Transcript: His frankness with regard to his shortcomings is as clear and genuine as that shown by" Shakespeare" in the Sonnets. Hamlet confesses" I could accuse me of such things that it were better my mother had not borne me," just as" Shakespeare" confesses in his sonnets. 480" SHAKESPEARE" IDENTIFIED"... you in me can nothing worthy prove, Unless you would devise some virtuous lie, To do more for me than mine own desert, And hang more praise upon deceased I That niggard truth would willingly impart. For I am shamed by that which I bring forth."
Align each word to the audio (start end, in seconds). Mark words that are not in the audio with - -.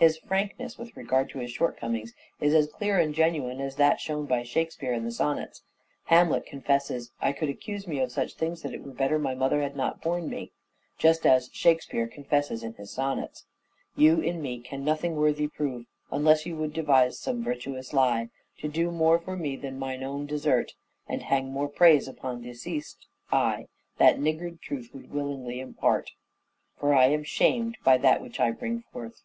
His 0.00 0.16
frankness 0.16 0.78
with 0.78 0.96
regard 0.96 1.28
to 1.28 1.40
his 1.40 1.50
shortcomings 1.50 2.14
is 2.40 2.54
as 2.54 2.72
clear 2.72 2.98
and 2.98 3.14
genuine 3.14 3.60
as 3.60 3.76
that 3.76 4.00
shown 4.00 4.24
by" 4.24 4.42
Shakespeare" 4.44 4.92
in 4.94 5.04
the 5.04 5.10
Sonnets. 5.12 5.62
Hamlet 6.04 6.46
confesses" 6.46 7.12
I 7.20 7.32
could 7.32 7.50
accuse 7.50 7.86
me 7.86 8.00
of 8.00 8.10
such 8.10 8.32
things 8.32 8.62
that 8.62 8.72
it 8.72 8.82
were 8.82 8.92
better 8.94 9.18
my 9.18 9.34
mother 9.34 9.60
had 9.60 9.76
not 9.76 10.00
borne 10.00 10.30
me," 10.30 10.52
just 10.96 11.26
as" 11.26 11.50
Shakespeare" 11.52 12.08
confesses 12.08 12.62
in 12.62 12.72
his 12.72 12.90
sonnets. 12.90 13.44
480" 13.96 14.08
SHAKESPEARE" 14.08 14.22
IDENTIFIED"... 14.22 14.32
you 14.32 14.32
in 14.32 14.42
me 14.42 14.60
can 14.66 14.84
nothing 14.86 15.16
worthy 15.16 15.48
prove, 15.48 15.84
Unless 16.10 16.46
you 16.46 16.56
would 16.56 16.72
devise 16.72 17.18
some 17.18 17.44
virtuous 17.44 17.92
lie, 17.92 18.30
To 18.60 18.68
do 18.68 18.90
more 18.90 19.18
for 19.18 19.36
me 19.36 19.54
than 19.56 19.78
mine 19.78 20.02
own 20.02 20.24
desert, 20.24 20.72
And 21.08 21.24
hang 21.24 21.52
more 21.52 21.68
praise 21.68 22.08
upon 22.08 22.40
deceased 22.40 23.06
I 23.30 23.66
That 23.98 24.18
niggard 24.18 24.62
truth 24.62 24.92
would 24.94 25.10
willingly 25.12 25.60
impart. 25.60 26.12
For 26.78 26.94
I 26.94 27.08
am 27.08 27.22
shamed 27.22 27.76
by 27.84 27.98
that 27.98 28.22
which 28.22 28.40
I 28.40 28.50
bring 28.50 28.80
forth." 28.90 29.20